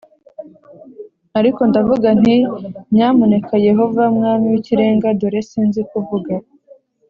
Ariko 1.39 1.61
ndavuga 1.69 2.09
nti 2.19 2.37
nyamuneka 2.95 3.53
Yehova 3.67 4.03
Mwami 4.15 4.45
w 4.51 4.55
Ikirenga 4.59 5.07
Dore 5.19 5.41
sinzi 5.49 5.81
kuvuga 5.91 6.33